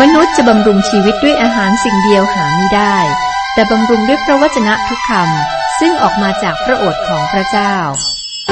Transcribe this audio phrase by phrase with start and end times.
[0.00, 2.96] มนุษย์จะบำรุงชีวิตด้วยอาหารสิ่งเดียวหาไม่ได้
[3.54, 7.74] แต่บำรุงด้วยพระวจนะทุกคำซึ่งออกมาจากพระโอษฐ์ของพระเจ้า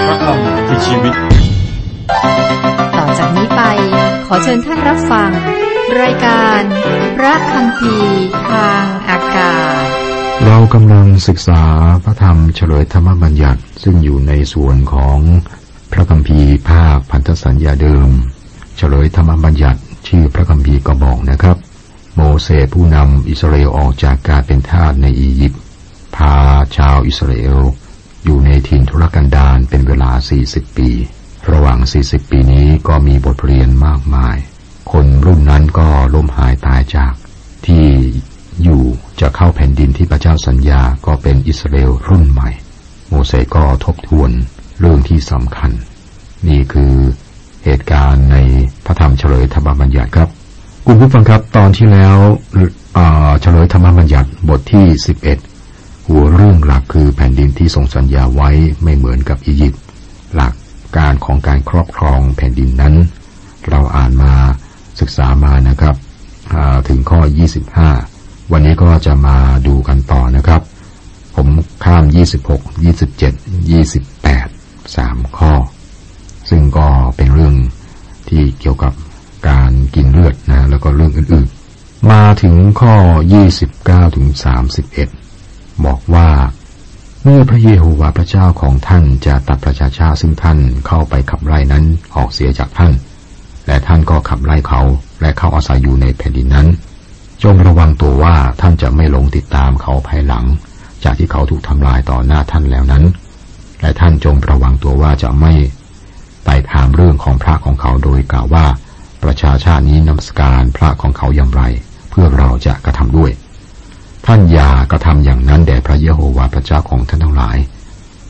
[0.06, 1.14] พระคำคือชีวิต
[2.96, 3.62] ต่อจากนี้ไป
[4.26, 5.30] ขอเชิญท่านรับฟัง
[6.02, 6.60] รายการ
[7.16, 7.96] พระคำพี
[8.50, 9.84] ทางอากาศ
[10.46, 11.62] เรากำลังศึกษา
[12.04, 15.18] พระธรรมเฉลยธรรมบัญญัติซึ่งอยู่ในส่วนของ
[15.92, 18.08] พระคัมภีร์ภาคพันธสัญญาเดิม
[18.76, 21.56] เฉลยธรรมบัญญัติ ชื่อพระคัมภีร์ก็บอกนะครับ
[22.14, 25.60] โมเสสผู้นำอิสราเอลออกจากการเป็นทาสในอียิปต์
[26.16, 26.34] พา
[26.76, 27.58] ชาวอิสราเอล
[28.24, 30.10] อยู่ในถิ่นทุรกันดารเป็นเวลา
[30.44, 30.90] 40 ปี
[31.50, 34.36] ระหว่าง 40 ปีนี้ก็มีบทเรียนมากมาย
[34.92, 37.12] คนรุ่นนั้นก็ล้มหายตายจาก
[37.66, 37.86] ที่
[38.62, 38.82] อยู่
[39.20, 42.50] จะเข้าแผ่นดินที่พระเจ้าสัญญาก็เป็นอิสราเอลรุ่นใหม่
[43.08, 44.30] โมเสสก็ทบทวน
[44.80, 45.70] เรื่องที่สำคัญ
[46.48, 46.94] นี่คือ
[47.64, 48.36] เหตุการณ์ใน
[48.84, 50.28] พระธรรมเฉลยธรรมบัญญัติครับ
[50.86, 52.16] คุณผู้ฟังครับตอนที่แล้ว
[53.40, 54.86] เฉลยธรรมบัญญัติบทที่
[55.46, 58.50] 11 หัวเรื่องหลักคือแผ่นดินที่ทรงสัญญาไว้
[58.82, 59.82] ไม่เหมือนกับอียิปต์
[60.34, 60.52] หลัก
[60.96, 62.94] การของการครอบครองแผ่นดินนั้น
[63.68, 64.32] เราอ่านมา
[65.00, 65.94] ศึกษามานะครับ
[66.88, 67.20] ถึงข้อ
[67.86, 69.36] 25 วันนี้ก็จะมา
[69.66, 70.62] ดูกันต่อนะครับ
[71.36, 71.48] ผม
[71.84, 72.04] ข้าม
[72.46, 73.70] 26 27
[74.16, 75.52] 28 3 ข้อ
[76.50, 77.54] ซึ่งก็เป็นเรื่อง
[78.30, 78.92] ที่เกี่ยวกับ
[79.48, 82.94] การกินเลือดนะแล้วก็เรื่องอื่นๆ มาถึงข้อ
[83.54, 84.26] 29ถึง
[85.06, 86.28] 31 บอกว่า
[87.22, 91.84] เมื่อพระเยโฮวาห์พระเจ้าของท่านจะตัดประชาชาซึ่งท่านเข้าไปขับไล่นั้น
[92.16, 92.92] ออกเสียจากท่าน
[93.66, 94.80] และท่านก็ขับไล่เขา
[95.20, 96.68] และเข้าอาศัยอยู่ในแผ่นดินนั้น
[97.42, 100.44] จงระวังตัวว่าท่านจะไม่ลงติดตามเขาภายหลัง
[101.04, 103.04] จากที่เขาถูกทำลายต่อหน้าท่านแล้วนั้น
[103.80, 105.52] และท่านจงระวังตัวว่าจะไม่
[106.52, 108.66] ไปถามเรื่องของพระของเขาโดยกล่าวว่า
[109.24, 111.62] ประชาชาตินี้นมัสการพระของเขาอย่างไร
[112.10, 113.30] เพื่อเราจะกระทำด้วย
[114.26, 117.58] ท่านอย่ากระทำอย่างนั้นแด่พระเยโฮวาห์พระเจ้าของท่านทั้งหลาย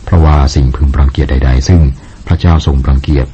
[0.04, 1.80] เพราะว่าสิ่งพึงรังเกียจใด ๆ ซึ่ง
[2.26, 3.26] พระเจ้าทรงรังเกียจ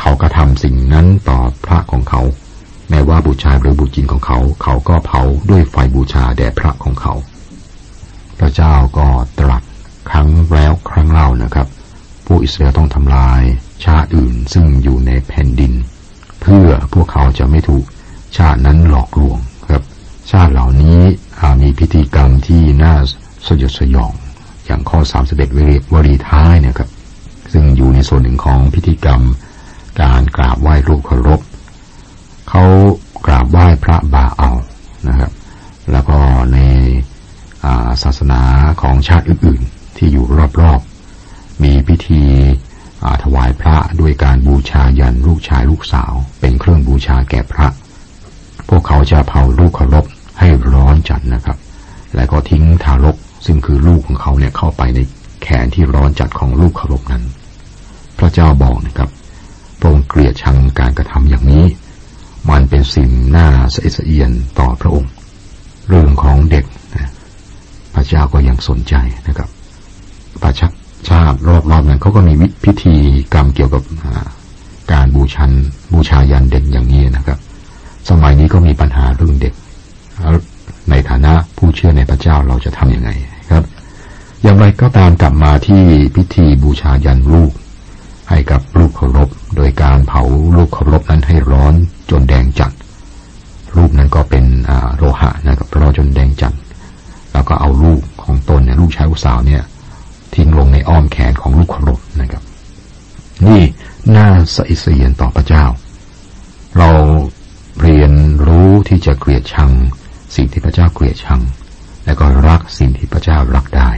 [0.00, 2.20] เขากระทำสิ่งนั้นต่อพระของเขา
[2.90, 7.14] แม้ว่าบูชาหรือบูจินของเขา เขาก็เผาด้วยไฟบูชาแด่พระของเขา
[8.38, 9.06] พระเจ้าก็
[9.38, 9.62] ตรัส
[10.10, 11.66] ครั้งแล้วครั้งเล่านะครับ
[12.26, 13.42] ผู้อิสราเอลต้องทำลาย
[13.84, 15.72] ชาติอื่นซึ่งอยู่ในแผ่นดิน
[16.40, 17.84] เพื่อพวกเขาจะไม่ถูก
[18.36, 19.38] ชาตินั้นหลอกลวง
[19.70, 19.82] ครับ
[20.30, 21.00] ชาติเหล่านี้
[21.62, 22.94] มีพิธีกรรมที่น่า
[23.46, 24.12] สยดสยอง
[24.64, 24.98] อย่างข้อ
[25.48, 26.88] 31วรีท้ายนะครับ
[27.52, 29.22] ซึ่งอยู่ในส่วนหนึ่งของพิธีกรรม
[30.02, 31.40] การกราบไหว้รูปเคารพ
[32.48, 32.64] เขา
[33.26, 34.50] กราบไหว้พระบาเอา
[35.08, 35.30] นะครับ
[35.92, 36.18] แล้วก็
[36.52, 36.58] ใน
[38.02, 38.40] ศาสนา
[38.82, 40.24] ของชาติอื่น ๆ ที่อยู่
[40.60, 40.80] รอบ
[41.22, 42.22] ๆ มีพิธี
[43.22, 47.66] ถวายพระด้วยการบูชายันลูกชายลูกสาว เป็นเครื่องบูชาแก่พระ
[48.68, 50.04] พวกเขาจะเผาลูกเคารพ
[50.38, 51.58] ให้ร้อนจัดนะครับ
[52.14, 53.16] และก็ทิ้งทารก
[53.46, 54.98] ซึ่งคือลูกของเขาเนี่ยเข้าไปใน
[55.42, 57.24] แขนที่ร้อนจัดของลูกเคารพนั้น
[58.18, 59.10] พระเจ้าบอกนะครับ
[59.78, 61.64] พระองค์เกลียดชังการกระทำอย่างนี้
[62.50, 65.10] มันเป็นสิ่งน่าสะอิดสะเอียนต่อพระองค์
[65.88, 66.64] เรื่องของเด็ก
[66.96, 67.10] นะ
[67.94, 68.94] พระเจ้าก็ยังสนใจ
[69.26, 69.48] นะครับ
[70.42, 70.72] ประชัก
[71.08, 71.36] ชาติ
[71.70, 72.32] รอบๆนั้นเขาก็มี
[72.64, 72.94] พิธี
[73.34, 73.82] กรรมเกี่ยวกับ
[74.92, 75.50] การบูชัน
[75.92, 77.38] บูชายันเด็กอย่างนี้นะครับ
[78.08, 79.54] สมัยนี้ก็มีปัญหาเรื่องเด็ก
[80.90, 83.10] ในฐานะผู้เชื่อในพระเจ้าเราจะทํำยังไง
[83.50, 83.64] ครับ
[84.42, 85.82] อย่างไรก็ตามกลับมาที่
[86.14, 87.52] พิธีบูชายันลูก
[88.28, 90.22] ให้กับลูกเคารพ โดยการเผา
[90.56, 91.74] ลูกเคารพนั้นให้ร้อน
[92.10, 92.72] จนแดงจัด
[93.76, 94.44] รูปนั้นก็เป็น
[94.96, 96.52] โลหะนะครับร้อนจนแดงจัด
[97.32, 99.62] แล้วก็เอาลูกของตนเนี่ยลูกชายลูกสาวเนี่ย
[100.34, 102.42] ทิ้งลงในอ้อมแขนของลูกขรบนะครับ
[103.46, 103.62] นี่
[104.16, 105.64] น่าสะอิสเยียนต่อพระเจ้า
[106.78, 106.90] เรา
[107.82, 108.12] เรียน
[108.46, 109.70] รู้ที่จะเกลียดชัง
[110.36, 111.40] สิ่งที่พระเจ้าเกลียดชัง
[112.04, 113.90] และก็รักสิ่งที่พระเจ้ารักได้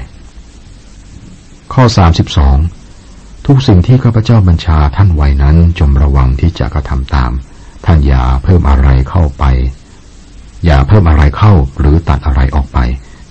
[1.73, 1.85] ข้อ
[2.67, 7.33] 32 ทุกสิ่งที่ข้าพเจ้าบัญชาท่านไว้นั้นจงระวังที่จะกระทำตาม
[7.85, 9.45] ท่านอย่าเพิ่มอะไรเข้าไป
[10.65, 12.79] อย่าเพิ่มอะไรเข้าหรือตัดอะไรออกไป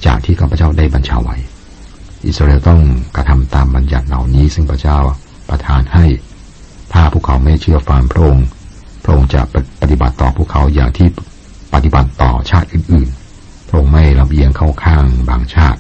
[0.06, 1.38] จากที่ข้าพเจ้าได้บัญชาไว้
[2.28, 2.82] อิสราเอลต้อง
[3.16, 4.98] กระทำตามบัญญัติเหล่านี้ ซึ่งพระเจ้า
[5.50, 6.06] ประทานให้
[6.94, 8.46] ถ้าพวกเขาไม่เชื่อฟังพระองค์
[9.04, 9.42] พระองค์จะ
[9.82, 11.08] ปฏิบัติต่อพวกเขาอย่างที่
[11.74, 15.80] ปฏิบัติต่อชาติอื่นๆ พระองค์ไม่ลำเอียงเข้าข้างบางชาติ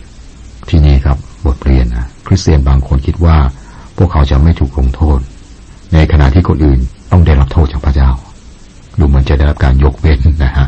[0.69, 3.38] ที่นี่ครับบทเรียนนะคริสเตียนบางคนคิดว่า
[3.97, 5.19] พวกเขาจะไม่ถูกลงโทษ
[5.94, 6.80] ในขณะที่คนอื่น
[7.12, 8.09] ต้องได้รับโทษจากพระเจ้า
[9.00, 10.68] ดูเหมือนจะได้รับการยกเว้นนะฮะ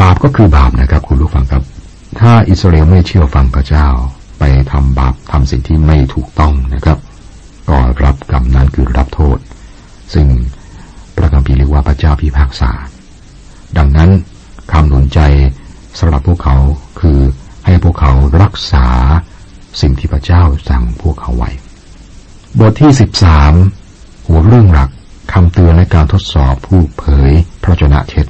[0.00, 1.62] บาปก็คือบาปนะครับ คุณผู้ฟังครับ
[2.20, 3.86] ถ้าอิสราเอลไม่เชื่อฟังพระเจ้า
[4.44, 6.98] ไปทำบาปทำสิ่งที่ไม่ถูกต้องนะครับ
[7.68, 9.38] ก็รับกรรมนั้นคือรับโทษ
[10.14, 10.26] ซึ่ง
[11.16, 12.70] พระคัมภีร์เรียกว่าพระเจ้าพิพากษา
[13.78, 14.10] ดังนั้น
[14.72, 15.20] คำหนุนใจ
[15.98, 16.56] สำหรับพวกเขา
[17.00, 17.18] คือ
[17.66, 18.12] ให้พวกเขา
[18.42, 18.86] รักษา
[19.80, 21.50] สิ่งที่พระเจ้าสั่งพวกเขาไว้
[22.58, 23.52] บทที่สิบสาม
[24.26, 24.90] หัวเรื่องหลัก
[25.32, 27.30] คำเตือนในการทดสอบผู้เผย
[27.62, 28.26] พระชนะเท็จ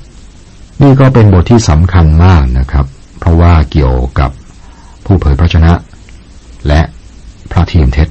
[0.83, 2.87] นี่ก็เป็นบทที่สำคัญมากนะครับ
[3.19, 4.31] เพราะว่าเกี่ยวกับ
[5.05, 5.73] ผู้เผยพระชนะ
[6.69, 6.81] และ
[7.51, 8.09] พระทีมเท็จ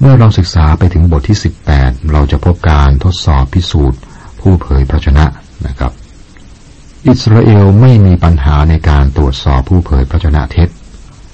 [0.00, 1.38] เมื่อเราศึกษาไปถึงบทที่
[1.74, 3.98] 18 เราจะพบการทดสอบพิสูจน์
[4.40, 5.24] ผู้เผยพระชนะ
[5.66, 5.92] นะครับ
[7.08, 10.68] อิสราเอลไม่มีปัญหาในการตรวจสอบผู้เผยพระชนะเท็จ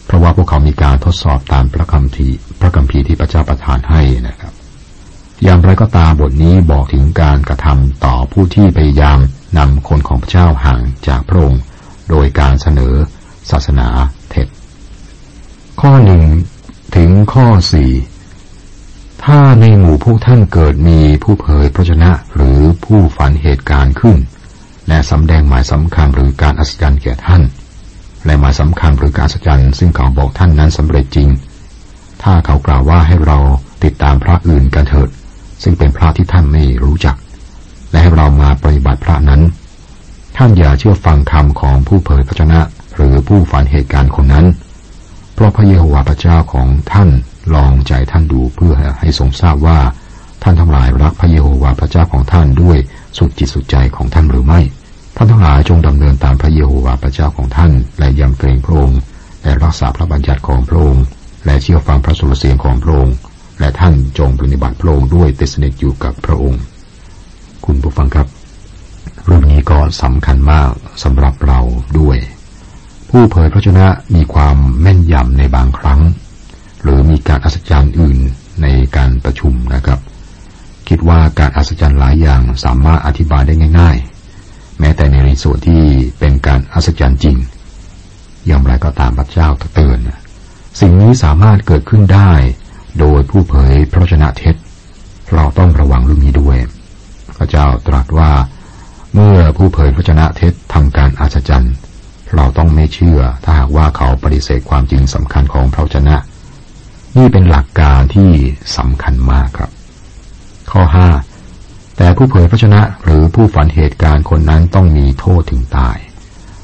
[0.06, 4.52] เพราะว่าพวกเขามีการทดสอบตามพระคัมภีร์พระคัมภีร์ที่พระเจ้าประทานให้นะครับ
[5.42, 9.18] อย่างไรก็ตามบทนี้บอกถึงการกระทำต่อผู้ที่พยายาม
[9.58, 11.62] นำคนของพระเจ้าห่างจากพระองค์
[12.10, 12.94] โดยการเสนอ
[13.50, 13.88] ศาสนา
[14.30, 14.46] เท็จ
[15.80, 16.24] ข้อหนึ่ง
[16.96, 17.92] ถึงข้อสี่
[19.24, 24.16] ถ้าในหมู่พวกท่านเกิดมีผู้เผยพระชนะหรือผู้ฝันเหตุการณ์ขึ้น
[24.88, 27.42] และสำแดงหมายสำคัญหรือการอัศจรรย์แก่ท่าน
[28.26, 31.28] และหมายสำคัญหรือการอัศจรรย์ซึ่งเขาบอกท่านนั้นสำเร็จจริง
[32.22, 33.38] ถ้าเขากล่าวว่าให้เรา
[33.84, 35.08] ติดตามพระอื่นกันเถิด
[35.62, 37.16] ซึ่งเป็นพระที่ท่านไม่รู้จัก
[37.90, 39.42] และให้เรามาปฏิบัติพระนั้น
[40.36, 42.60] ท่านอย่าเชื่อฟังคำของผู้เผยพระชนะ
[42.96, 44.46] หรือผู้ฝันเหตุการณ์คนนั้น
[45.36, 47.10] เพราะพระเยโฮวาห์พระเจ้าของท่าน
[47.54, 49.78] ลองใจท่านดูเพื่อให้ทรงทราบว่า
[50.42, 52.78] ท่านทั้งหลายรักพระเยโฮวาห์พระเจ้าของท่านด้วย
[53.18, 54.60] สุดจิตสุดใจของท่านหรือไม่
[55.16, 59.00] ท่านทั้งหลายจงดำเนินตามพระเยโฮวาห์พระเจ้าของท่าน และยำเกรงพระองค์
[59.42, 61.04] และรักษาพระบัญญัติของพระองค์
[61.46, 63.14] และเชื่อฟังพระสุรเสียงของพระองค์
[63.60, 66.60] และท่านจงปฏิบัติพระองค์ด้วยติสนิทอยู่กับพระองค์
[67.64, 68.26] คุณผู้ฟังครับ
[69.26, 70.70] เรื่องนี้ก็สำคัญมาก
[71.02, 71.60] สำหรับเรา
[71.98, 72.18] ด้วย
[73.10, 76.00] ผู้เผยพระชนะมีความแม่นยำในบางครั้ง
[76.82, 78.18] หรือมีการอัศจรรย์อื่น
[78.62, 78.66] ใน
[78.96, 80.00] การประชุมนะครับ
[80.88, 83.96] คิดว่าการอัศจรรย์หลายอย่างสามารถอธิบายได้ง่าย
[84.38, 85.82] ๆ แม้แต่ในส่วนที่
[86.18, 87.36] เป็นการอัศจรรย์จริง
[88.46, 89.98] อย่างไรก็ตามพระเจ้าเตือน
[90.80, 92.32] สิ่งนี้สามารถเกิดขึ้นได้
[93.00, 94.54] โดยผู้เผยพระชนะเท็จ
[95.34, 96.58] เราต้องระวังเรื่องนี้ด้วย
[97.36, 98.30] พระเจ้าตรัสว่า
[99.14, 101.74] เมื่อผู้เผยพระชนะเท็จทำการอัศจรรย์
[102.34, 106.16] เราต้องไม่เชื่อ ถ้าหากว่าเขาปฏิเสธความจริงสำคัญของพระชนะ
[107.16, 108.30] นี่เป็นหลักการที่
[108.76, 109.70] สำคัญมากครับ
[110.70, 111.08] ข้อห้า
[111.96, 115.96] แต่ผู้เผยพระชนะหรือผู้ฝันเหตุการณ์คนนั้นต้องมีโทษถึงตาย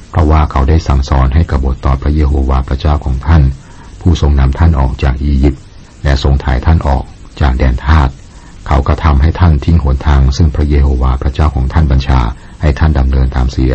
[0.09, 3.43] เพราะว่าเขาได้สั่งสอนให้กบฏต่อพระเยโฮวาห์พระเจ้าของท่าน
[4.01, 5.61] ผู้ทรงนำท่านออกจากอียิปต์
[6.03, 7.03] และทรงถ่ายท่านออก
[7.41, 8.09] จากแดนทาส
[8.67, 12.19] เขาก็ทำให้ท่านทิ้งหนทาง ซึ่งพระเยโฮวาห์พระเจ้าของท่านบัญชา
[12.61, 13.73] ให้ท่านดำเนินตามเสีย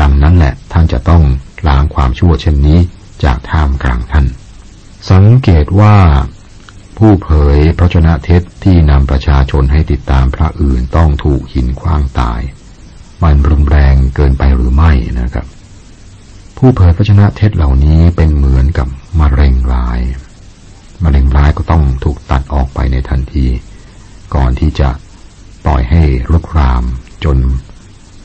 [0.00, 1.22] ดังนั้นแหละท่านจะต้อง
[1.68, 2.78] ล้างความชั่วเช่นนี้
[3.24, 4.26] จากท่ามกลางท่าน
[5.10, 5.96] สังเกตว่า
[6.98, 12.40] ผู้เผยพระชนะเท็จที่นำประชาชนให้ติดตามพระอื่นต้องถูกหินคว้างตาย
[13.22, 15.46] มันรุนแรงเกินไปหรือไม่นะครับ
[16.56, 18.88] ผู้เผยพระชนะเท็จเหล่านี้เป็นเหมือนกับ
[19.20, 20.00] มะเร็งร้าย
[21.04, 23.46] มะเร็งร้ายก็ต้องถูกตัดออกไปในทันที
[24.34, 24.88] ก่อนที่จะ
[25.64, 26.02] ปล่อยให้
[26.32, 26.84] ลุกราม
[27.24, 27.36] จน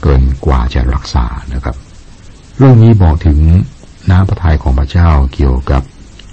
[0.01, 1.75] เกินกว่าจะรักษานะครับ
[2.57, 3.39] เรื่องนี้บอกถึง
[4.11, 5.81] น้ำพระทัยของพระเจ้าเกี่ยวกับ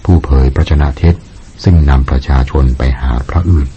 [0.04, 1.14] ผู้เผยพระชนะเท็จ
[1.62, 3.68] ซึ่งนำประชาชนไปหาพระอื่น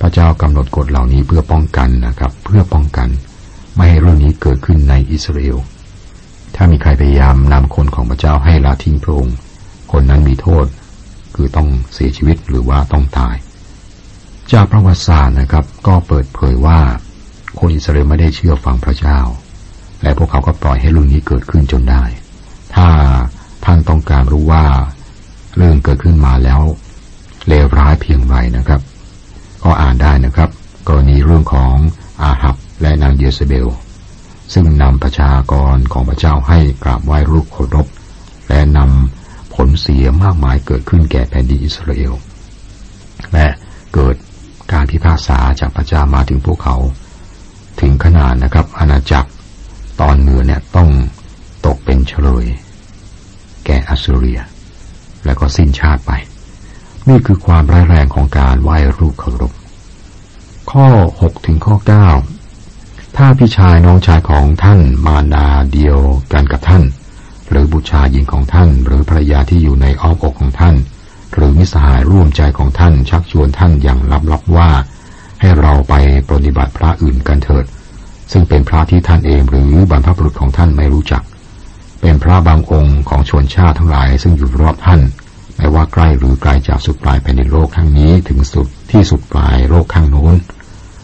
[0.00, 3.08] พระเจ้ากำหนดกฎเหล่านี้เพื่อป้องกันนะครับ เพื่อป้องกัน
[3.76, 5.58] ไม่ให้เรื่องนี้เกิดขึ้นในอิสราเอล
[6.54, 9.36] ถ้ามีใครพยายามนำคนของพระเจ้าให้ละทิ้งพระองค์
[9.92, 10.66] คนนั้นมีโทษ
[11.34, 13.36] คือต้องเสียชีวิตหรือว่าต้องตาย
[14.52, 16.80] จากประวัติศาสตร์นะครับ ก็เปิดเผยว่า
[17.58, 19.18] คนอิสราเอลไม่ได้เชื่อฟังพระเจ้า
[20.02, 22.02] และพวกเขาก็ปล่อยให้เรื่องนี้เกิดขึ้นจนได้
[22.74, 22.88] ถ้า
[23.64, 24.64] ท่านต้องการรู้ว่า
[25.56, 26.60] เรื่องเกิดขึ้นมาแล้ว
[27.48, 28.80] เลวร้ายเพียงไรนะครับ
[29.64, 30.50] ก็อ่านได้นะครับ
[30.88, 31.74] กรณีเรื่องของ
[32.22, 33.68] อาหับและนางเยสเบล
[34.52, 37.86] ซึ่งนำประชากรของพระเจ้าให้กราบไหว้รูปเคารพ
[38.48, 42.12] และนำผลเสียมากมายเกิดขึ้นแก่แผ่นดินอิสราเอล
[43.32, 43.46] และ
[43.94, 44.14] เกิด
[44.72, 46.76] การพิพากษาจากพระเจ้ามาถึงพวกเขา
[47.80, 49.30] ถึงขนาดนะครับ อาณาจักร
[50.00, 50.90] ตอนเหนือเนี่ยต้อง
[51.66, 52.46] ตกเป็นเฉลย
[53.64, 54.40] แก่อัสเรีย
[55.24, 56.12] แล้วก็สิ้นชาติไป
[57.08, 59.52] นี่คือความร้ายแรงของการไหว้รูปเคารพ
[60.70, 60.86] ข้อ
[61.20, 61.76] 6 ถึงข้อ
[62.46, 65.98] 9 ถ้าพี่ชายน้องชายของท่านมารดาเดียว
[66.32, 66.82] กันกับท่าน
[67.48, 70.76] หรือบุตรชายหญิงของท่าน หรือภรรยาที่อยู่ในอ้อมอกของท่าน
[71.34, 73.98] หรือมิสหายร่วมใจของท่านชักชวนท่านอย่าง
[74.32, 74.70] ลับๆว่า
[75.40, 75.94] ให้เราไป
[76.30, 77.64] ปฏิบัติพระอื่นกันเถิด
[78.32, 81.22] ซึ่งเป็นพระที่ท่านเองหรือบรรพบุรุษของท่านไม่รู้จัก
[82.00, 85.00] เป็นพระบางองค์ของชนชาติทั้งหลาย ซึ่งอยู่รอบท่าน
[85.56, 90.34] ไม่ว่าใกล้หรือไกลจากสุดปลายแผ่นดินโลกข้างนี้ถึงสุดที่สุดปลายโลกข้างโน้น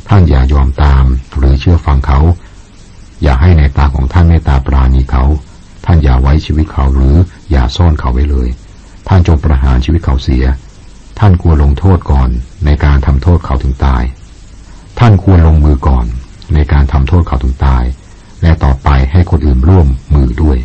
[0.08, 1.04] ท่านอย่ายอมตาม
[1.36, 2.18] หรือเชื่อฟังเขา
[3.22, 5.24] อย่าให้ในตาของท่านเมตตาปราณีเขา
[5.84, 7.16] ท่านอย่าไว้ชีวิตเขาหรือ
[7.50, 8.48] อย่าซ่อนเขาไว้เลย
[9.08, 10.44] ท่านจงประหารชีวิตเขาเสีย
[11.18, 12.28] ท่านควลงโทษก่อน
[12.64, 14.02] ในการทำโทษเขาถึงตาย
[14.98, 16.06] ท่านควรลงมือก่อน
[16.54, 17.84] ในการทำโทษเขาถึงตาย
[18.42, 20.58] และต่อไปให้คนอื่นร่วมมือด้วย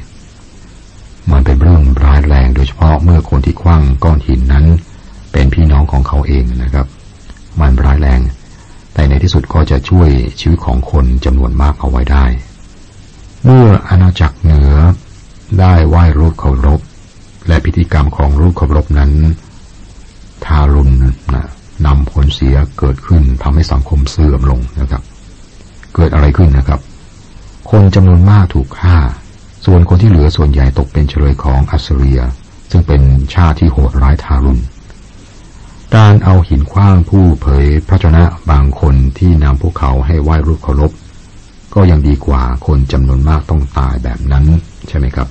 [1.32, 4.66] มันเป็นเรื่องร้ายแรงโดยเฉพาะเมื่อคนที่คว้างก้อนหินนั้น
[5.32, 6.88] เป็นพี่น้องของเขาเองนะครับ
[7.60, 8.22] มันร้ายแรง
[8.94, 10.10] แต่ในที่สุดก็จะช่วย
[10.40, 12.26] ชีวิตของคนจำนวนมากเอาไว้ได้
[13.44, 14.74] เมื่ออาณาจักรเหนือ
[15.60, 16.80] ได้ไหว้รูปเคารพ
[17.48, 19.12] และพิธีกรรมของรูปเคารพนั้น
[20.46, 20.92] ทารุณ
[21.34, 21.46] นะ
[21.86, 25.02] นำผลเสียเกิดขึ้นทำให้สังคมเสื่อมลงนะครับ
[25.96, 26.80] เกิดอะไรขึ้นนะครับ
[27.72, 28.98] คนจำนวนมากถูกฆ่า
[29.66, 32.22] ส่วนคนที่เหลือส่วนใหญ่ตกเป็นเฉลยของอัสเรีย
[32.72, 33.02] ซึ่งเป็น
[33.34, 34.62] ชาติที่โหดร้ายทารุณ
[35.96, 40.92] การเอาหินคว้างผู้เผยพระชนะบางคนที่นำพวกเขาให้ไหว้รูปเคารพ
[41.74, 44.46] ก็ยังดีกว่าคนจำนวนมากต้องตายแบบนั้น
[44.88, 45.28] ใช่ไหมครับ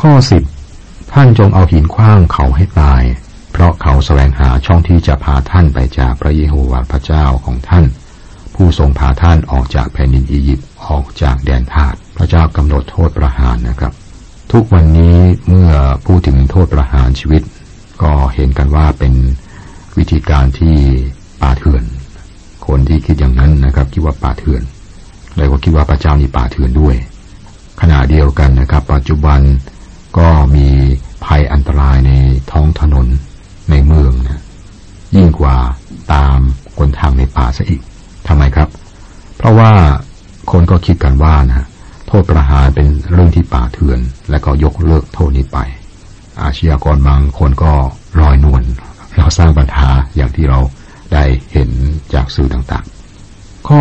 [0.00, 0.42] ข้อสิบ
[1.12, 3.02] ท่านจงเอาหินคว้างเขาให้ตาย
[3.52, 7.84] เพราะเขาแสวงหาช่องที่จะพาท่านไปจากพระเยโฮวาห์พระเจ้าของท่าน
[8.54, 13.92] ผู้ทรงพาท่านออกจากแผ่นดินอียิปต์ออกจากแดนทาสพระเจ้ากำหนดโทษประหารนะครับ
[14.52, 15.70] ทุกวันนี้เมื่อ
[16.06, 17.42] พูดถึงโทษประหารชีวิต
[18.02, 19.14] ก็เห็นกันว่าเป็น
[19.98, 20.76] วิธีการที่
[21.40, 21.84] ป่าเถื่อน
[22.66, 24.62] คนที่คิดอย่างนั้นนะครับคิดว่าป่าเถื่อน
[25.36, 26.96] แล้วก็คิดว่าพระเจ้านี่ป่าเถื่อนด้วย
[27.80, 29.40] ขณะเดียวกันนะครับ ปัจจุบัน
[30.18, 30.68] ก็มี
[31.24, 32.12] ภัยอันตรายใน
[32.50, 33.06] ท้องถนน
[33.70, 34.42] ในเมืองนะ
[35.16, 35.56] ยิ่งกว่า
[36.12, 36.38] ตาม
[36.78, 37.80] คนทางในป่าซะอีก
[38.28, 38.68] ทำไมครับ
[39.36, 39.72] เพราะว่า
[40.52, 41.66] คนก็คิดกันว่านะ
[42.06, 45.58] โทษประหารเป็นเรื่องที่ป่าเถื่อน และก็ยกเลิกโทษนี้ไป
[46.42, 47.72] อาชญากรบางคนก็
[48.20, 48.62] ลอยนวล
[49.16, 50.60] เราสร้างปัญหาอย่างที่เรา
[51.12, 51.70] ได้เห็น
[52.14, 53.78] จากสื่อต่างๆ ข้อ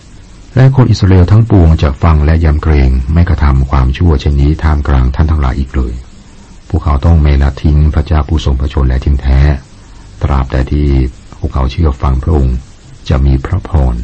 [0.00, 5.92] 11 และคนอิสราเอลทั้งปวงจะฟังและยำเกรงไม่กระทำความชั่วเช่นนี้ท่ามกลางท่านทั้งหลายอีกเลย
[6.74, 9.40] พวกเขาต้องไม่ละทิ้งพระเจ้าผู้ทรงพระชนและทิ้งแท้
[10.22, 10.88] ตราบแต่ที่
[11.38, 12.56] พวกเขาเชื่อฟังพระองค์
[13.08, 13.94] จะมีพระพร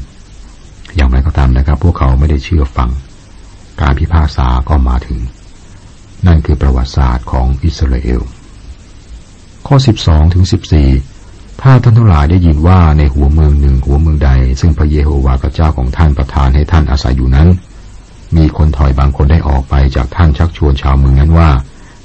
[0.96, 2.90] อย่างไรก็ตามนะครับ พวกเขาไม่ได้เชื่อฟัง
[3.80, 5.20] การพิพากษาก็มาถึง
[6.26, 8.20] นั่นคือประวัติศาสตร์ของอิสราเอล
[9.66, 10.44] ข้อ 12ถึง
[11.02, 17.48] 14 ถ้าท่านทั้งหลายได้ยินว่าในหัวเมืองหนึ่งหัวเมืองใด ซึ่งพระเยโฮวาห์พระเจ้าของท่านประทานให้ท่านอาศัยอยู่นั้น
[18.36, 21.50] มีคนถอยบางคนได้ออกไปจากท่านชักชวนชาวเมืองนั้นว่า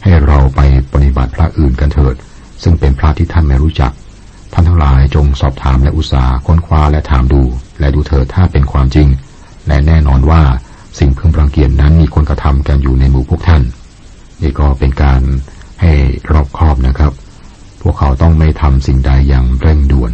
[0.04, 0.62] ให้เราไป
[0.94, 2.16] ปฏิบัติพระอื่นกันเถิด
[2.64, 3.92] ซึ่งเป็นพระที่ท่านไม่รู้จัก
[4.54, 7.42] ท่านทั้งหลายจงสอบถามและอุตสาห์ค้นคว้าและถามดู
[7.80, 9.08] และดูเถิดถ้าเป็นความจริง
[9.68, 10.42] และแน่นอนว่า
[11.00, 13.64] สิ่งพึงรังเกียจนั้นมีคนกระทำกันอยู่ในหมู่พวกท่าน
[14.42, 15.22] นี่ก็เป็นการ
[15.82, 15.92] ให้
[16.32, 17.14] รอบคอบนะครับ
[17.82, 20.14] พวกเขาต้องไม่ทำสิ่งใดอย่างเร่งด่วน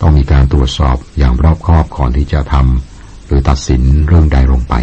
[0.00, 4.74] ต้องมีการตรวจสอบอย่างรอบคอบก่อนที่จะทำหรือตัดสินเรื่องใดลงไป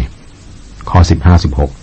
[0.90, 0.98] ข้อ
[1.44, 1.81] 15-16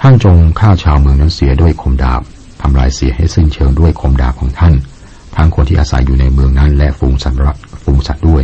[0.00, 2.20] ท่านจงฆ่าชาวเมืองนั้นเสียด้วยคมดาบ
[2.60, 4.74] ทำลายเสียให้สิ้นเชิงด้วยคมดาบของท่าน
[5.36, 7.38] ทั้งคนที่อาศัยอยู่ในเมืองนั้นและฝูงสัตว์
[7.84, 8.42] ฝูงสัตว์ด้วย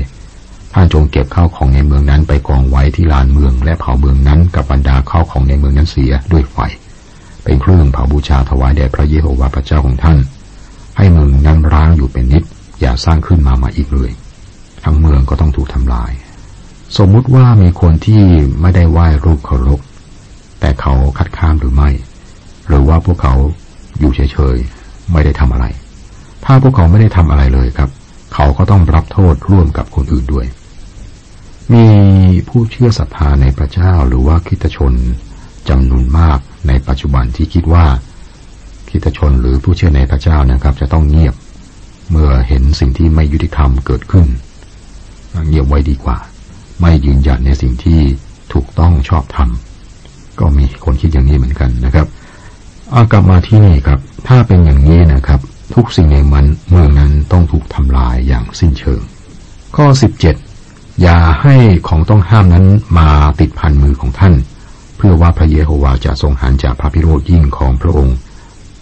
[0.73, 6.56] ท่านจงเก็บข้าวของในเมืองนั้นไปกองไว้ที่ลานเมืองและเผาเมืองนั้นกับบรรดาข้าวของในเมืองนั้นเสียด้วยไฟ
[7.44, 10.18] เป็นเครื่องเผาบูชาถวายแด่พระเยโฮวาห์พระเจ้าของท่าน
[10.96, 12.42] ให้เมืองนั้นร้างอยู่เป็นนิด
[12.80, 14.11] อย่าสร้างขึ้นมาใหม่อีกเลย
[14.84, 16.12] ทั้งเมืองก็ต้องถูกทำลาย
[16.99, 18.23] สมมุติว่ามีคนที่
[18.61, 19.80] ไม่ได้ไหว้รูปเคารพ
[20.64, 21.90] แต่เขาคัดค้านหรือไม่
[22.68, 23.35] หรือว่าพวกเขา
[23.99, 25.66] อยู่เฉยๆไม่ได้ทำอะไร
[26.44, 27.90] ถ้าพวกเขาไม่ได้ทำอะไรเลยครับ
[28.35, 30.47] เขาก็ต้องรับโทษร่วมกับคนอื่นด้วย
[31.73, 31.87] มี
[32.49, 34.92] ผู้เชื่อศรัทธาในพระเจ้าหรือว่าคิตชน
[35.68, 37.87] จำนวนมากในปัจจุบันที่คิดว่า
[38.90, 41.35] คิตชนหรือผู้เชื่อในพระเจ้านะครับ จะต้องเงียบ
[42.11, 44.26] เมื่อเห็นสิ่งที่ไม่ยุติธรรมเกิดขึ้น
[45.49, 46.18] เงียบไว้ดีกว่า
[46.80, 48.00] ไม่ยืนหยันในสิ่งที่
[48.52, 49.50] ถูกต้องชอบธรรม
[50.41, 52.07] ก็มีคนคิดอย่างนี้เหมือนกันนะครับ
[52.95, 53.99] อากลับมาที่นี่ครับ
[54.29, 55.41] ถ้าเป็นอย่างนี้นะครับ
[55.75, 59.00] ทุกสิ่งในมันเมืองนั้นต้องถูกทำลายอย่างสิ้นเชิง
[59.76, 59.87] ข้อ
[60.45, 61.55] 17 อย่าให้
[61.88, 62.67] ของต้องห้ามนั้น
[62.99, 63.09] มา
[63.41, 64.35] ติดพันมือของท่าน
[64.97, 68.17] เพื่อว่าพระเยโฮวาจะทรงหันจากพระพิโรธยิ่งของพระองค์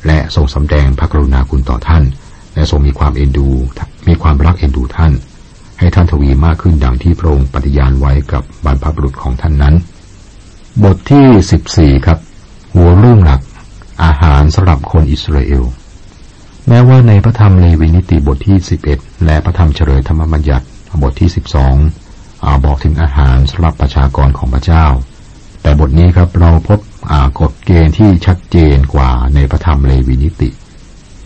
[0.07, 2.03] และทรงสำแดงพระกรุณาคุณต่อท่าน
[2.55, 3.49] และทรงมีความเอ็นดู
[4.09, 5.13] มีความรักเอ็นดูท่าน
[5.79, 9.75] ให้ท่านทวีมากขึ้นดังที่พระองค์ปฏิญาณไว้กับบรรพบุรุษของท่านนั้น
[10.81, 12.19] บทที่สิบี่ครับ
[12.75, 13.41] หัวเรื่องหลัก
[14.05, 15.65] อาหารสำหรับคนอิสราเอล
[16.69, 20.67] แม้ว่าในพระธรรมเลวีนิติบทที่สิบเอ็ดและพระธรรมเฉลยธรรมบัญญัติ
[21.03, 21.75] บทที่สิบอง
[22.45, 24.87] อาบอกถึงอาหารสำหรับประชากรของพระเจ้า
[25.63, 26.81] แต่บทนี้ครับเราพบ
[27.41, 30.51] กฎเกณฑ์ที่ชัดเจนกว่าในพระธรรมเลวีนิติ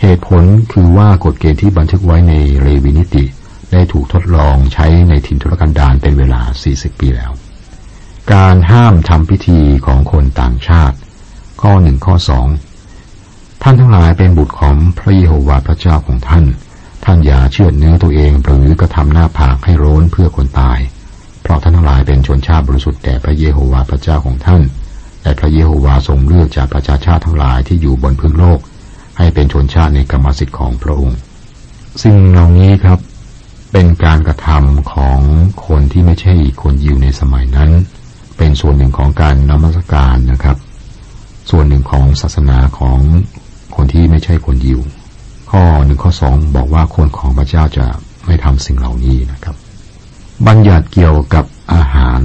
[0.00, 3.24] เหตุผลคือว่ากฎเกณฑ์ที่บันทึกไว้ในเลวีนิติ
[3.72, 6.40] ได้ถูกทดลองใช้ในถิ่นทุรกันดารเป็นเวลา
[6.72, 7.32] 40 ปีแล้ว
[8.34, 10.96] การห้ามทำพิธีของคนต่างชาติ
[11.62, 12.46] ข้อหนึ่งข้อสอง
[13.62, 16.44] ท่านทั้งหลายเป็นบุตรของพระเยโฮวาห์พระเจ้าของท่าน
[17.04, 20.78] ท่านอย่าเชื่อเนื้อตัวเองหรือกระทำหน้าผากให้ร้อนเพื่อคนตาย
[21.42, 24.62] เพราะท่านทั้งหลายเป็นชนชาติบริสุทธิ์แด่พระเยโฮวาห์พระเจ้าของท่าน
[25.22, 28.58] แต่พระเยโฮวาห์ทรงเลือกจากประชาชาติทั้งหลายที่อยู่บนพื้นโลก
[29.18, 31.18] ให้เป็นชนชาติในกรรมสิทธิ์ของพระองค์
[32.02, 32.98] สิ่งเหล่านี้ครับ
[33.72, 35.20] เป็นการกระทำของ
[35.66, 37.70] คนที่ไม่ใช่คนยิวในสมัยนั้น
[38.36, 40.56] เป็นส่วนหนึ่งของการนมัสการนะครับ
[41.50, 43.00] ส่วนหนึ่งของศาสนาของ
[43.76, 44.80] คนที่ไม่ใช่คนยิว
[45.50, 47.86] ข้อหนึ่งข้อสองบอกว่าคนของพระเจ้าจะ
[48.26, 49.56] ไม่ทำสิ่งเหล่านี้นะครับ
[50.46, 52.20] บัญญัติเกี่ยวกับอาหาร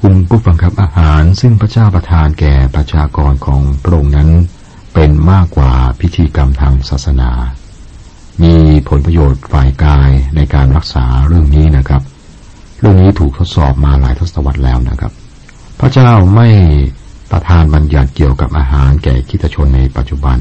[0.00, 4.30] คุณผู้ฟังครับอาหารซึ่งพระเจ้าประทานแก่ประชากรของพระองค์นั้น
[4.94, 7.30] เป็นมากกว่าพิธีกรรมทางศาสนา
[8.42, 8.54] มี
[8.88, 12.02] ผลประโยชน์ฝ่ายกายในการรักษาเรื่องนี้นะครับ
[12.82, 15.12] เรื่องนี้ถูกทดสอบมาหลายทศวรรษแล้วนะครับ
[15.80, 16.48] พระเจ้าไม่
[17.30, 20.38] ประทานบัญญัติเกี่ยวกับอาหารแก่คิตชนในปัจจุบัน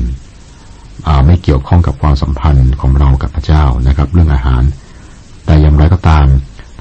[1.25, 4.63] ไม่เกี่ยวข้องกับความสัมพันธ์ของเรากับพระเจ้านะครับ เรื่องอาหาร
[5.45, 6.25] แต่อย่างไรก็ตาม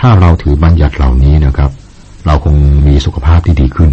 [0.01, 1.71] ถ้าเราถือบัญญัติเหล่านี้นะครับ
[2.27, 3.91] เราคงมีสุขภาพที่ดีขึ้น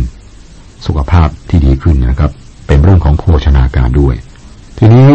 [0.86, 2.32] สุขภาพที่ดีขึ้นนะครับ
[2.68, 4.16] เป็นเรื่องของโภชนาการด้วย
[4.78, 5.10] ทีนี้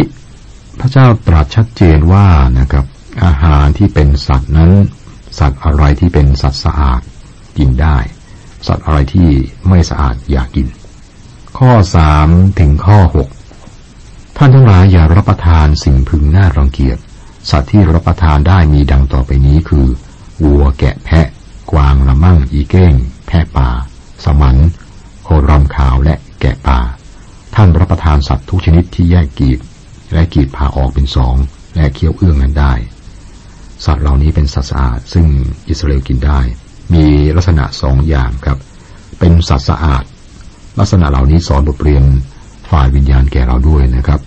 [0.80, 2.26] พระเจ้าตรัสชัดเจนว่า
[2.58, 2.84] นะครับ
[3.24, 4.70] อาหารที่เป็นสัตว์นั้น
[5.38, 7.00] สัตว์อะไรที่เป็นสัตว์สะอาด
[7.58, 7.96] กินได้
[8.66, 9.30] สัตว์อะไรที่
[9.68, 10.66] ไม่สะอาดอย่ากกิน
[11.58, 12.28] ข้อสาม
[12.60, 13.28] ถึงข้อหก
[14.36, 16.98] ท่านทั้งหลายอย่ารับประทานสิ่งพึงน่ารังเกียจ
[17.50, 19.86] สัตว์ที่รับประทานได้มีดังต่อไปนี้คือ
[20.44, 21.26] วัวแกะแพะ
[21.72, 22.94] กวางละมั่งอีเก้ง
[23.26, 23.68] แพะป่า
[24.24, 24.56] สมัน
[25.22, 26.80] โครอมขาวและแกะป่า
[27.54, 29.58] ท่านรับประทานสัตว์ทุกชนิดที่แยกกีบ
[30.12, 31.36] และกีบผ่าออกเป็นสอง
[31.76, 32.72] และเคี้ยวเอื้องนั้นได้
[33.84, 35.26] สัตว์เหล่านี้เป็นสัตว์สะอาด ซึ่ง
[35.68, 36.40] อิสราเอลกินได้
[36.94, 37.04] มี
[37.36, 38.58] ลักษณะสองอย่างครับ
[39.18, 40.04] เป็นสัตว์สะอาด
[40.78, 42.04] ลักษณะเหล่านี้สอนบทเรียน
[42.70, 44.20] ฝ่ายวิญญาณแก่เราด้วยนะครับ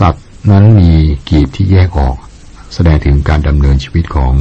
[0.00, 0.90] สัตว์นั้นมี
[1.28, 2.16] กีบที่แยกออก
[2.74, 4.34] แสดงถึงการดำเนินชีวิตของ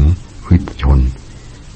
[0.46, 1.00] คริสตชน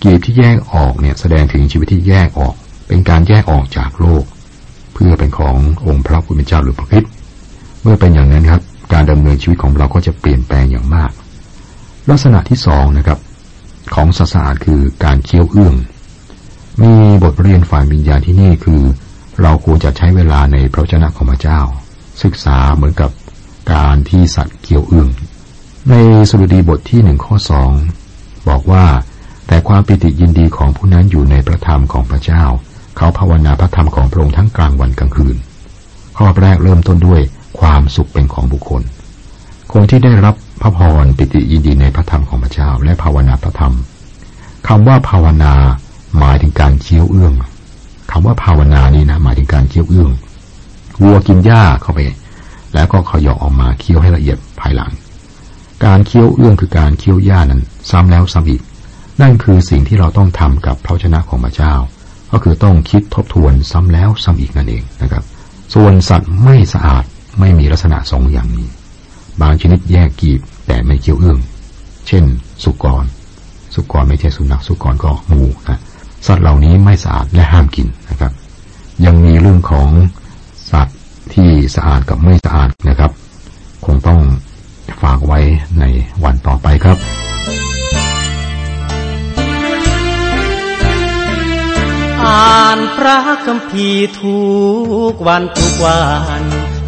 [0.04, 2.56] กีบที่แยกออกเนี่ยแสดงถึงชีวิตที่แยกออก
[2.88, 4.24] เป็นการแยกออกจากโลก
[4.94, 7.06] เพื่อเป็นขององค์พระผู้เป็นเจ้าหรือพระคิด
[7.82, 8.62] เมื่อเป็นอย่างนั้นครับ
[8.94, 11.12] การดำเนินชีวิตของเราก็จะเปลี่ยนแปลงอย่างมาก
[12.10, 13.20] ลักษณะที่สองนะครับ
[13.96, 15.76] ของศาสนาคือการเคี้ยวเอื้อง
[16.82, 18.82] มีบทเรียนฝ่ายวิญญาณที่นี่คือ
[19.42, 21.60] เราควรจะใช้เวลาในพระเจ้าของพระเจ้า
[22.24, 23.12] ศึกษาเหมือนกับ
[23.74, 25.10] การที่สัตว์เคี้ยวเอื้อง
[25.90, 25.94] ใน
[26.30, 27.72] สรุดีบทที่หนึ่งข้อสอง
[28.50, 28.86] บอกว่า
[29.48, 32.44] แต่ความปิติยินดีของผู้นั้นอยู่ในพระธรรมของพระเจ้า
[32.98, 35.36] เขาภาวนาพระธรรมของพระองค์ทั้งกลางวันกลางคืน
[36.18, 37.22] ข้อแรกเริ่มต้นด้วย
[37.60, 38.82] ความสุขเป็นของบุคคล
[39.72, 43.74] คนที่ได้รับ พระพรปิติยินดีในพระธรรมของพระเจ้า และภาวนาพระธรรม
[44.68, 45.54] คำว่าภาวนา
[46.20, 47.34] หมายถึงการเคี้ยวเอื้อง
[48.12, 50.10] คำว่าภาวนานี้นะหมายถึงการเคี้ยวเอื้อง
[51.04, 52.00] วัวกินหญ้าเข้าไป
[52.74, 54.92] แล้วก็ขยอกออกมาเคี้ยวให้ละเอียดภายหลัง
[55.86, 58.62] การเคี้ยวเอื้องคือการเคี้ยวหญ้านั้น ซ้ำแล้วซ้ำอีก
[59.22, 61.74] นั่นคือสิ่งที่เราต้องทำกับพระชนะของพระเจ้า
[62.32, 65.24] ก็คือต้องคิดทบทวนซ้ำแล้วซ้ำอีกนั่นเองนะครับ
[65.74, 67.04] ส่วนสัตว์ไม่สะอาด
[67.40, 68.68] ไม่มีลักษณะสองอย่างนี้
[69.42, 71.40] บางชนิดแยกกีบแต่ไม่เกี่ยวเอื้อง
[72.08, 72.24] เช่น
[72.64, 73.06] สุกร
[73.74, 75.80] สุกรไม่ใช่สุนัขสุกรก็งูนะ
[76.28, 78.32] สัตว์เหล่านี้ไม่สะอาดและห้ามกินนะครับ
[79.06, 79.90] ยังมีเรื่องของ
[80.72, 81.00] สัตว์
[81.34, 83.12] ที่สะอาดกับไม่สะอาดนะครับ
[83.86, 84.20] คงต้อง
[85.02, 85.40] ฝากไว้
[85.80, 85.84] ใน
[86.24, 86.98] วันต่อไปครับ
[92.24, 94.40] อ่านพระคัมภีร์ทุ
[95.12, 96.00] กวันทุกวั
[96.42, 96.44] น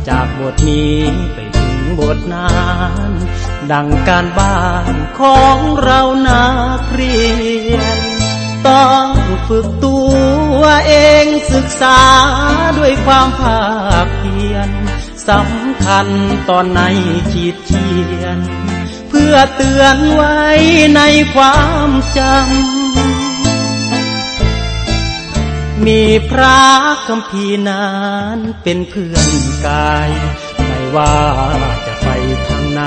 [0.08, 0.98] จากบทนี้
[1.36, 1.57] ไป
[2.00, 2.54] บทนั้
[3.10, 3.12] น
[3.72, 6.48] ดังการบ้านของเรานั
[6.80, 7.18] กเรี
[7.74, 8.00] ยน
[8.68, 9.08] ต้อง
[9.48, 10.00] ฝึกตั
[10.60, 12.02] วเองศึกษา
[12.78, 13.66] ด้วยความภา
[14.06, 14.70] คเพียร
[15.30, 16.08] สำคัญ
[16.50, 16.82] ตอนใน
[17.32, 17.90] ขีดเขี
[18.22, 18.40] ยน
[19.10, 20.38] เพื่อเตือนไว้
[20.96, 21.02] ใน
[21.36, 22.38] ความจำ
[25.86, 26.62] มีพระ
[27.08, 27.86] คำพีนา
[28.38, 29.32] นเป็นเพื่อน
[29.66, 30.12] กาย
[30.96, 31.16] ว่า
[31.86, 32.08] จะไป
[32.48, 32.82] ทางไหน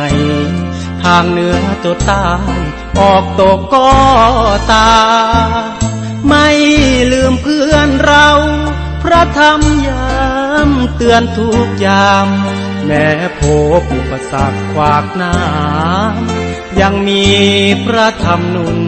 [1.02, 2.26] ทางเหนือจดใต้
[3.00, 3.90] ออกตกก็
[4.72, 4.90] ตา
[6.28, 6.48] ไม่
[7.12, 8.28] ลืมเพื่อนเรา
[9.02, 10.10] พระธรรมยา
[10.68, 12.28] มเตือนทุกยาม
[12.86, 13.06] แม้
[13.38, 13.40] พ
[13.80, 17.24] บอุปสรรคขวากน้ำยังมี
[17.84, 18.78] พระธรรมนุน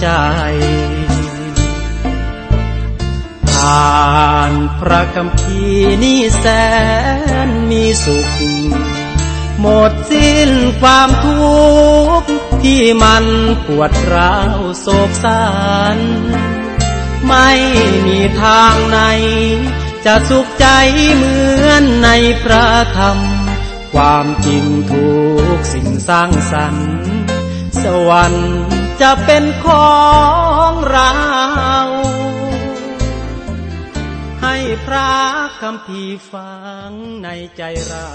[0.00, 0.08] ใจ
[3.64, 5.60] อ่านพระคำพี
[6.04, 6.46] นี่แส
[7.46, 8.28] นมีสุข
[9.60, 11.56] หมดสิ้นความทุ
[12.20, 12.28] กข์
[12.62, 13.24] ที่มัน
[13.66, 15.44] ปวดร้าวโศกสั
[15.96, 15.98] น
[17.26, 17.50] ไม่
[18.06, 18.98] มีทางไหน
[20.04, 20.66] จะสุขใจ
[21.14, 22.08] เหมือนใน
[22.42, 23.18] พระธรรม
[23.92, 25.10] ความจริงถู
[25.56, 26.90] กสิ่งสร้างสรรค์
[27.82, 28.50] สวรรค์
[29.00, 29.92] จะเป็นขอ
[30.70, 31.12] งเรา
[34.86, 35.12] พระ
[35.62, 36.52] คำพีฟั
[36.88, 36.90] ง
[37.22, 38.12] ในใจเรา